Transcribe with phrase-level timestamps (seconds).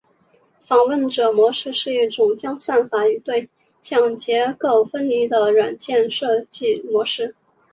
[0.63, 3.47] 访问者模式是一种将算法与对
[3.83, 7.35] 象结构分离的软件设计模式。